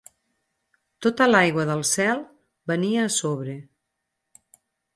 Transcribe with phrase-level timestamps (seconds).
[1.05, 2.25] Tota l'aigua del cel
[2.73, 3.57] venia a sobre.